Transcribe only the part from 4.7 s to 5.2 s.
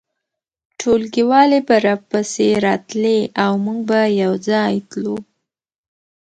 تلو